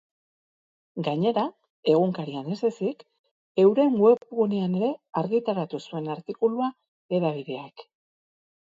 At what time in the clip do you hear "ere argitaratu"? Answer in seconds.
4.83-5.85